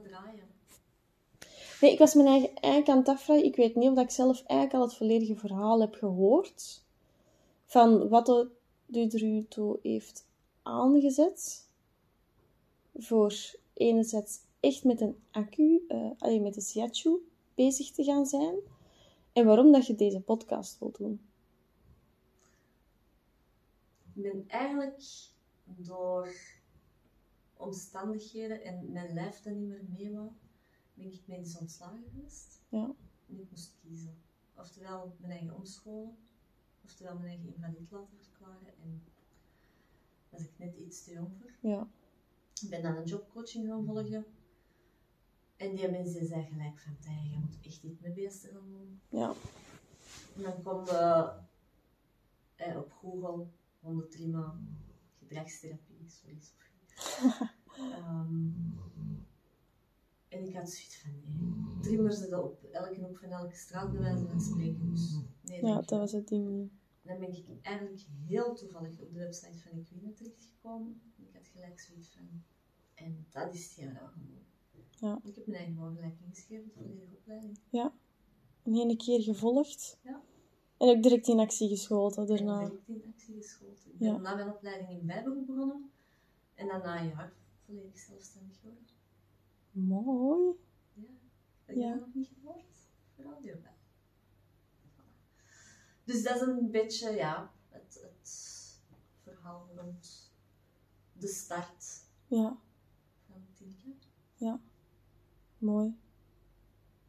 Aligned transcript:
draaien. 0.00 0.50
Nee, 1.80 1.92
ik 1.92 1.98
was 1.98 2.14
me 2.14 2.24
eigen- 2.24 2.54
eigenlijk 2.54 2.88
aan 2.88 2.98
het 2.98 3.08
afvragen. 3.08 3.44
Ik 3.44 3.56
weet 3.56 3.74
niet 3.74 3.90
of 3.90 3.98
ik 3.98 4.10
zelf 4.10 4.42
eigenlijk 4.42 4.72
al 4.74 4.88
het 4.88 4.96
volledige 4.96 5.36
verhaal 5.36 5.80
heb 5.80 5.94
gehoord. 5.94 6.84
Van 7.64 8.08
wat 8.08 8.26
de 8.26 8.50
Dudruto 8.86 9.78
heeft 9.82 10.26
aangezet. 10.62 11.68
Voor 12.94 13.34
enerzijds 13.74 14.38
echt 14.60 14.84
met 14.84 15.00
een 15.00 15.16
accu, 15.30 15.84
eh 15.88 16.10
allee, 16.18 16.40
met 16.40 16.54
de 16.54 16.60
Siachu, 16.60 17.28
bezig 17.54 17.90
te 17.90 18.04
gaan 18.04 18.26
zijn. 18.26 18.54
En 19.32 19.46
waarom 19.46 19.72
dat 19.72 19.86
je 19.86 19.94
deze 19.94 20.20
podcast 20.20 20.78
wilt 20.78 20.96
doen. 20.98 21.20
Ik 24.14 24.22
ben 24.22 24.44
eigenlijk 24.48 25.02
door 25.66 26.34
omstandigheden 27.62 28.62
en 28.62 28.92
mijn 28.92 29.12
lijf 29.14 29.40
dat 29.40 29.54
niet 29.54 29.68
meer 29.68 29.84
mee 29.88 30.12
wou, 30.12 30.30
ben 30.94 31.12
ik 31.12 31.26
medisch 31.26 31.58
ontslagen 31.58 32.04
geweest. 32.12 32.60
Ja. 32.68 32.94
En 33.28 33.38
ik 33.38 33.50
moest 33.50 33.74
kiezen. 33.80 34.16
Oftewel 34.54 35.16
mijn 35.18 35.32
eigen 35.32 35.54
omscholen, 35.56 36.16
oftewel 36.84 37.14
mijn 37.14 37.26
eigen 37.26 37.46
invalide 37.54 37.86
laten 37.90 38.18
verklaren. 38.18 38.74
En 38.82 39.02
daar 40.30 40.40
was 40.40 40.42
ik 40.42 40.58
net 40.58 40.76
iets 40.76 41.04
te 41.04 41.12
jong 41.12 41.28
voor. 41.38 41.70
Ja. 41.70 41.88
Ik 42.62 42.70
ben 42.70 42.82
dan 42.82 42.96
een 42.96 43.04
jobcoaching 43.04 43.68
gaan 43.68 43.84
volgen. 43.84 44.24
En 45.56 45.74
die 45.74 45.90
mensen 45.90 46.26
zei 46.26 46.44
gelijk 46.44 46.78
van, 46.78 46.96
"Tij, 47.00 47.28
je 47.30 47.38
moet 47.38 47.56
echt 47.62 47.82
iets 47.82 48.00
mee 48.00 48.12
bezig 48.12 48.50
gaan 48.50 48.70
doen. 48.70 49.00
Ja. 49.08 49.34
En 50.36 50.42
dan 50.42 50.60
kwam 50.60 50.84
de, 50.84 51.32
eh, 52.56 52.76
op 52.76 52.92
Google 52.92 53.46
hondentrimmen, 53.80 54.78
gedragstherapie, 55.18 56.08
sorry 56.08 56.38
Sophie. 56.40 56.71
Ehm, 57.76 58.46
en 60.28 60.44
ik 60.48 60.54
had 60.54 60.70
zoiets 60.70 60.96
van, 61.02 61.10
nee, 61.24 61.80
trimmers 61.80 62.18
zitten 62.18 62.44
op 62.44 62.64
elke 62.64 63.00
hoek 63.00 63.18
van 63.18 63.28
elke 63.30 63.54
straat 63.56 63.92
bij 63.92 64.00
wijze 64.00 64.26
van 64.26 64.40
spreken. 64.40 64.90
Dus 64.90 65.16
nee, 65.42 65.64
ja, 65.64 65.74
dat 65.74 65.98
was 65.98 66.12
het 66.12 66.28
ding. 66.28 66.70
Dan 67.02 67.18
ben 67.18 67.32
ik 67.32 67.44
eigenlijk 67.62 68.06
heel 68.26 68.54
toevallig 68.54 69.00
op 69.00 69.12
de 69.12 69.18
website 69.18 69.58
van 69.58 69.78
Equine 69.78 70.12
terechtgekomen. 70.12 71.00
En 71.16 71.24
ik 71.24 71.34
had 71.34 71.46
gelijk 71.46 71.80
zoiets 71.80 72.08
van, 72.08 72.42
en 72.94 73.26
dat 73.30 73.54
is 73.54 73.74
gaan 73.76 74.12
doen. 74.16 74.40
Ja. 74.90 75.18
Ik 75.24 75.34
heb 75.34 75.46
mijn 75.46 75.58
eigen 75.58 75.76
voorgelijk 75.76 76.14
ingeschreven 76.20 76.70
voor 76.74 76.82
de 76.82 77.06
opleiding. 77.16 77.58
En 77.70 78.72
één 78.74 78.96
keer 78.96 79.20
gevolgd. 79.22 79.98
Ja. 80.02 80.22
En 80.76 80.88
ook 80.88 81.02
direct 81.02 81.28
in 81.28 81.38
actie 81.40 81.68
geschoten 81.68 82.22
En 82.22 82.28
daarna. 82.28 82.58
direct 82.64 82.88
in 82.88 83.02
actie 83.12 83.34
geschoten. 83.34 83.90
Ik 83.92 83.98
ben 83.98 84.08
Ja. 84.12 84.16
na 84.18 84.34
mijn 84.34 84.48
opleiding 84.48 84.90
in 84.90 85.06
bijberoep 85.06 85.46
begonnen. 85.46 85.90
En 86.54 86.66
dan 86.68 86.80
na 86.82 87.00
een 87.00 87.08
jaar 87.08 87.32
volledig 87.64 87.98
zelfstandig 87.98 88.56
geworden. 88.60 88.86
Mooi. 89.70 90.54
Ja. 90.94 91.02
Heb 91.64 91.76
je 91.76 91.80
Ja. 91.82 91.90
dat 91.92 92.00
nog 92.00 92.14
niet 92.14 92.28
gehoord? 92.34 92.64
Voor 93.14 93.24
audio 93.24 93.54
bij. 93.62 93.74
Voilà. 94.82 96.04
Dus 96.04 96.22
dat 96.22 96.34
is 96.34 96.40
een 96.40 96.70
beetje, 96.70 97.10
ja, 97.10 97.50
het, 97.68 98.00
het 98.02 98.30
verhaal 99.22 99.68
rond 99.76 100.30
de 101.12 101.28
start 101.28 102.04
Ja, 102.26 102.56
van 103.26 103.46
Tinker. 103.54 104.58
mooi. 105.58 105.96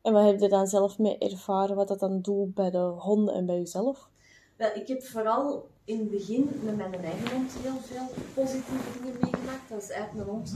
En 0.01 0.13
wat 0.13 0.25
heb 0.25 0.39
je 0.39 0.49
dan 0.49 0.67
zelf 0.67 0.99
mee 0.99 1.17
ervaren, 1.17 1.75
wat 1.75 1.87
dat 1.87 1.99
dan 1.99 2.21
doet 2.21 2.53
bij 2.53 2.69
de 2.69 2.77
honden 2.77 3.33
en 3.33 3.45
bij 3.45 3.57
jezelf? 3.57 4.09
Ik 4.57 4.87
heb 4.87 5.03
vooral 5.03 5.69
in 5.83 5.99
het 5.99 6.09
begin 6.09 6.49
met 6.63 6.75
mijn 6.75 6.93
eigen 6.93 7.31
hond 7.31 7.51
heel 7.53 7.79
veel 7.79 8.09
positieve 8.33 8.99
dingen 8.99 9.19
meegemaakt. 9.21 9.69
Dat 9.69 9.79
was 9.79 9.89
eigenlijk 9.89 10.27
een 10.27 10.33
hond 10.33 10.55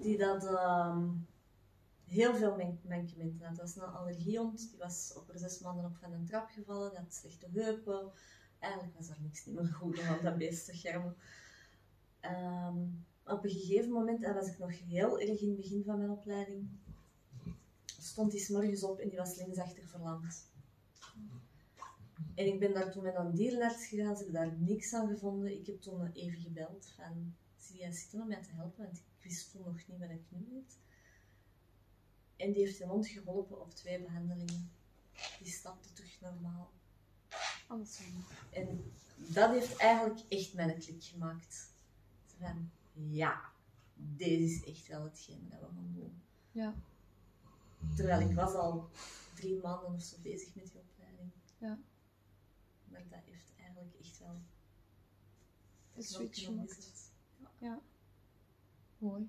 die 0.00 0.18
dat 0.18 0.46
ehm, 0.46 1.08
heel 2.04 2.34
veel 2.34 2.56
mankementen 2.88 3.46
had. 3.46 3.56
Dat 3.56 3.56
was 3.56 3.76
een 3.76 3.82
allergiehond, 3.82 4.70
die 4.70 4.78
was 4.78 5.12
op 5.16 5.30
zes 5.34 5.58
maanden 5.58 5.84
op 5.84 5.96
van 5.96 6.12
een 6.12 6.26
trap 6.26 6.48
gevallen, 6.48 6.90
die 6.90 6.98
had 6.98 7.14
slechte 7.14 7.46
heupen. 7.52 8.12
Eigenlijk 8.58 8.96
was 8.96 9.08
er 9.08 9.16
niks 9.20 9.44
meer 9.44 9.66
goed 9.66 10.00
aan 10.00 10.18
dat 10.22 10.36
beest 10.36 10.64
te 10.64 10.74
schermen. 10.74 11.16
Ehm, 12.20 12.78
op 13.26 13.44
een 13.44 13.50
gegeven 13.50 13.90
moment, 13.90 14.22
en 14.22 14.34
was 14.34 14.48
ik 14.48 14.58
nog 14.58 14.78
heel 14.78 15.20
erg 15.20 15.40
in 15.40 15.48
het 15.48 15.56
begin 15.56 15.82
van 15.84 15.98
mijn 15.98 16.10
opleiding, 16.10 16.68
stond 17.98 18.32
hij 18.32 18.40
's 18.40 18.48
morgens 18.48 18.82
op 18.82 18.98
en 18.98 19.08
die 19.08 19.18
was 19.18 19.36
linksachter 19.36 19.86
verlamd. 19.86 20.54
En 22.36 22.46
ik 22.46 22.58
ben 22.58 22.74
daar 22.74 22.92
toen 22.92 23.02
met 23.02 23.14
een 23.14 23.34
dierenarts 23.34 23.86
gegaan, 23.86 24.16
ze 24.16 24.22
hebben 24.22 24.42
daar 24.42 24.58
niks 24.58 24.92
aan 24.92 25.08
gevonden. 25.08 25.58
Ik 25.58 25.66
heb 25.66 25.80
toen 25.80 26.10
even 26.12 26.40
gebeld 26.40 26.92
van, 26.96 27.34
zie 27.56 27.78
jij 27.78 27.92
zitten 27.92 28.20
om 28.20 28.26
mij 28.26 28.42
te 28.42 28.50
helpen? 28.52 28.84
Want 28.84 28.98
ik 28.98 29.22
wist 29.22 29.50
toen 29.50 29.62
nog 29.64 29.86
niet 29.86 29.98
wat 29.98 30.10
ik 30.10 30.22
nu 30.28 30.46
weet. 30.52 30.78
En 32.36 32.52
die 32.52 32.64
heeft 32.64 32.78
de 32.78 32.86
hond 32.86 33.06
geholpen 33.08 33.60
op 33.60 33.74
twee 33.74 34.02
behandelingen. 34.02 34.70
Die 35.38 35.52
stapte 35.52 35.92
terug 35.92 36.20
normaal. 36.20 36.70
Alles 37.66 38.00
En 38.50 38.92
dat 39.16 39.50
heeft 39.50 39.76
eigenlijk 39.76 40.20
echt 40.28 40.54
mijn 40.54 40.78
klik 40.78 41.04
gemaakt. 41.04 41.72
Van, 42.38 42.70
ja, 42.92 43.40
deze 43.94 44.44
is 44.44 44.64
echt 44.64 44.86
wel 44.86 45.04
hetgeen 45.04 45.46
dat 45.50 45.60
we 45.60 45.66
gaan 45.66 45.92
doen. 45.94 46.22
Ja. 46.52 46.74
Terwijl 47.94 48.28
ik 48.28 48.34
was 48.34 48.54
al 48.54 48.88
drie 49.34 49.60
maanden 49.60 49.94
of 49.94 50.02
zo 50.02 50.16
bezig 50.22 50.54
met 50.54 50.64
die 50.64 50.80
opleiding. 50.80 51.30
Ja. 51.58 51.78
Maar 53.08 53.18
dat 53.18 53.28
heeft 53.34 53.52
eigenlijk 53.58 53.94
echt 54.00 54.18
wel 54.18 54.40
Een 55.94 56.02
switch 56.02 56.44
gemaakt. 56.44 56.74
gezet. 56.74 57.12
Ja. 57.58 57.80
Mooi. 58.98 59.28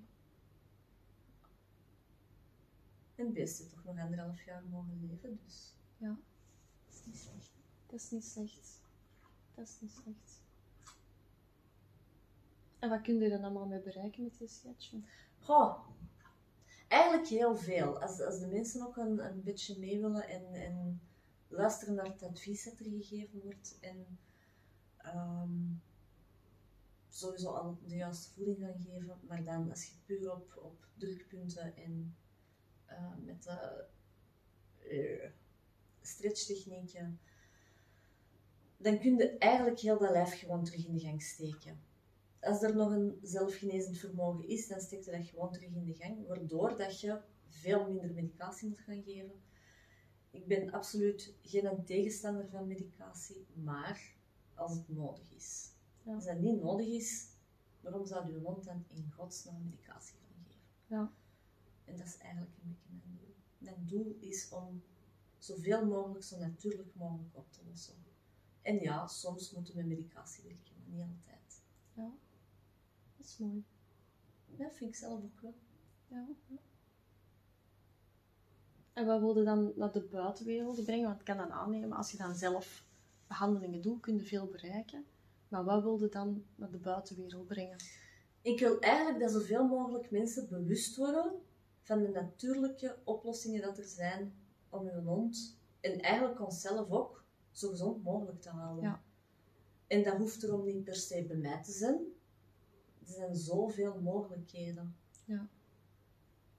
En 3.16 3.33
beest 3.33 3.57
heeft 3.57 3.69
toch 3.73 3.83
nog 3.83 4.00
anderhalf 4.00 4.41
jaar 4.45 4.63
mogen 4.63 5.00
leven, 5.07 5.39
dus 5.45 5.73
Ja. 5.97 6.17
dat 6.88 6.95
is 7.00 7.05
niet 7.05 7.17
slecht. 7.17 7.51
Dat 7.85 8.00
is 8.00 8.09
niet 8.11 8.25
slecht. 8.25 8.81
Dat 9.55 9.67
is 9.67 9.78
niet 9.81 9.91
slecht. 9.91 10.41
En 12.79 12.89
wat 12.89 13.01
kun 13.01 13.16
je 13.19 13.29
dan 13.29 13.44
allemaal 13.44 13.66
mee 13.66 13.81
bereiken 13.81 14.23
met 14.23 14.38
je 14.38 14.47
sketchen? 14.47 15.05
Goh, 15.39 15.88
eigenlijk 16.88 17.28
heel 17.29 17.55
veel. 17.57 17.99
Als, 18.01 18.22
als 18.22 18.39
de 18.39 18.47
mensen 18.47 18.88
ook 18.88 18.97
een, 18.97 19.25
een 19.25 19.44
beetje 19.44 19.79
mee 19.79 19.99
willen 20.01 20.28
en, 20.28 20.53
en 20.53 21.01
luisteren 21.47 21.96
naar 21.96 22.06
het 22.06 22.24
advies 22.24 22.63
dat 22.63 22.80
er 22.80 22.85
gegeven 22.85 23.40
wordt 23.40 23.78
en 23.81 24.19
ehm, 24.97 25.74
sowieso 27.09 27.50
al 27.50 27.78
de 27.88 27.96
juiste 27.96 28.34
voeding 28.34 28.58
gaan 28.58 28.80
geven, 28.80 29.19
maar 29.28 29.44
dan 29.44 29.69
als 29.69 29.85
je 29.85 29.94
puur 30.06 30.31
op, 30.31 30.59
op 30.63 30.88
drukpunten 30.97 31.75
en 31.75 32.16
eh, 32.85 33.16
met 33.25 33.44
de 33.44 33.85
eh, 34.90 35.30
stretchtechnieken, 36.02 37.19
dan 38.78 39.00
kun 39.00 39.18
je 39.18 39.38
eigenlijk 39.38 39.79
heel 39.79 40.00
dat 40.00 40.12
lijf 40.12 40.40
gewoon 40.40 40.64
terug 40.64 40.85
in 40.85 40.94
de 40.94 41.00
gang 41.00 41.22
steken 41.22 41.79
als 42.40 42.64
er 42.64 42.75
nog 42.75 42.91
een 42.91 43.19
zelfgenezend 43.22 43.97
vermogen 43.97 44.47
is, 44.47 44.68
dan 44.68 44.79
steekt 44.79 45.06
je 45.06 45.12
dat 45.12 45.25
gewoon 45.25 45.52
terug 45.52 45.69
in 45.69 45.85
de 45.85 45.94
gang, 45.94 46.28
waardoor 46.28 46.78
dat 46.78 47.00
je 47.02 47.19
veel 47.47 47.88
minder 47.88 48.14
medicatie 48.14 48.68
moet 48.68 48.79
gaan 48.79 49.03
geven. 49.03 49.31
Ik 50.38 50.48
ben 50.48 50.72
absoluut 50.72 51.34
geen 51.42 51.86
tegenstander 51.86 52.50
van 52.50 52.68
medicatie, 52.68 53.46
maar 53.53 54.16
als 54.53 54.74
het 54.74 54.90
nodig 54.90 55.31
is. 55.31 55.72
Ja. 56.03 56.16
Als 56.16 56.25
dat 56.25 56.40
niet 56.40 56.62
nodig 56.62 56.88
is, 56.88 57.28
waarom 57.81 58.06
zou 58.06 58.28
je 58.28 58.40
hond 58.40 58.64
dan 58.64 58.86
in 58.88 59.12
godsnaam 59.12 59.64
medicatie 59.64 60.18
gaan 60.18 60.44
geven? 60.47 60.62
Ja. 60.86 61.12
En 61.86 61.97
dat 61.97 62.06
is 62.06 62.18
eigenlijk 62.18 62.52
een 62.62 62.70
beetje 62.70 62.90
mijn 62.90 63.18
doel. 63.18 63.36
Mijn 63.58 63.86
doel 63.88 64.18
is 64.20 64.50
om 64.50 64.84
zoveel 65.38 65.86
mogelijk, 65.86 66.24
zo 66.24 66.38
natuurlijk 66.40 66.96
mogelijk 66.96 67.36
op 67.36 67.52
te 67.52 67.59
lossen. 67.70 67.96
En 68.62 68.80
ja, 68.80 69.08
soms 69.08 69.52
moeten 69.52 69.76
we 69.76 69.84
medicatie 69.84 70.44
werken, 70.44 70.76
maar 70.78 70.88
niet 70.90 71.18
altijd. 71.18 71.62
Ja. 71.94 72.12
Dat 73.18 73.26
is 73.26 73.38
mooi. 73.38 73.64
Dat 74.46 74.76
vind 74.76 74.90
ik 74.90 74.96
zelf 74.96 75.24
ook 75.24 75.42
wel. 75.42 75.56
Ja. 76.08 76.28
En 78.97 79.05
wat 79.05 79.20
wilde 79.20 79.44
dan 79.44 79.72
naar 79.76 79.91
de 79.91 80.02
buitenwereld 80.02 80.84
brengen? 80.84 81.05
Want 81.08 81.20
ik 81.20 81.26
kan 81.26 81.38
dan 81.38 81.52
aannemen, 81.52 81.91
als 81.91 82.11
je 82.11 82.17
dan 82.17 82.35
zelf 82.35 82.84
behandelingen 83.28 83.82
doet, 83.82 83.99
kun 83.99 84.16
je 84.16 84.23
veel 84.23 84.46
bereiken. 84.46 85.05
Maar 85.47 85.64
wat 85.64 85.84
wilde 85.84 86.09
dan 86.09 86.44
naar 86.55 86.72
de 86.72 86.78
buitenwereld 86.78 87.47
brengen? 87.47 87.78
Ik 88.41 88.59
wil 88.59 88.79
eigenlijk 88.79 89.20
dat 89.20 89.32
zoveel 89.32 89.67
mogelijk 89.67 90.11
mensen 90.11 90.47
bewust 90.49 90.96
worden 90.96 91.32
van 91.82 92.02
de 92.02 92.09
natuurlijke 92.09 92.97
oplossingen 93.03 93.61
dat 93.61 93.78
er 93.78 93.85
zijn 93.85 94.34
om 94.70 94.88
hun 94.88 95.03
hond 95.05 95.58
en 95.79 95.99
eigenlijk 95.99 96.41
onszelf 96.41 96.91
ook 96.91 97.23
zo 97.52 97.70
gezond 97.70 98.03
mogelijk 98.03 98.41
te 98.41 98.49
houden. 98.49 98.84
Ja. 98.84 99.02
En 99.88 100.03
dat 100.03 100.17
hoeft 100.17 100.44
erom 100.44 100.66
niet 100.66 100.84
per 100.84 100.96
se 100.96 101.26
bij 101.28 101.38
mij 101.38 101.64
te 101.64 101.72
zijn. 101.72 101.99
Er 102.99 103.14
zijn 103.14 103.35
zoveel 103.35 103.99
mogelijkheden. 104.02 104.96
Ja. 105.26 105.47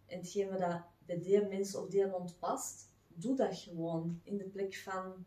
En 0.08 0.18
hetgeen 0.18 0.48
wat 0.48 0.58
dat 0.58 0.82
bij 1.06 1.20
die 1.20 1.46
mensen 1.46 1.82
of 1.82 1.88
die 1.88 2.08
hond 2.08 2.38
past, 2.38 2.90
doe 3.08 3.36
dat 3.36 3.56
gewoon. 3.56 4.20
In 4.22 4.36
de 4.36 4.44
plek 4.44 4.74
van 4.74 5.24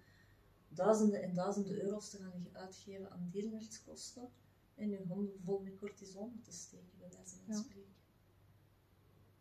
duizenden 0.68 1.22
en 1.22 1.33
duizenden 1.33 1.81
euro's 1.81 2.10
te 2.10 2.18
gaan 2.18 2.48
uitgeven 2.54 3.12
aan 3.12 3.30
dierenartskosten 3.31 4.30
en 4.75 4.89
je 4.89 5.04
honden 5.07 5.42
vol 5.44 5.60
met 5.60 5.78
cortison 5.80 6.42
te 6.44 6.51
steken, 6.51 6.98
bij 7.00 7.10
wijze 7.10 7.36
van 7.36 7.56
Ja. 7.56 7.62
spreken. 7.62 7.94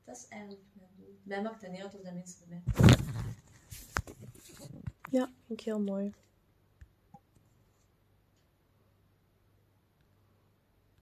Dat 0.04 0.16
is 0.16 0.28
eigenlijk 0.28 0.62
mijn 0.72 0.90
doel. 0.96 1.18
Mij 1.22 1.42
maakt 1.42 1.62
het 1.62 1.70
niet 1.70 1.80
uit 1.80 1.94
of 1.94 2.00
dat 2.00 2.14
mensen 2.14 2.48
bij 2.48 2.62
mij 2.64 2.96
Ja, 5.10 5.26
vind 5.46 5.60
ik 5.60 5.64
heel 5.66 5.80
mooi. 5.80 6.14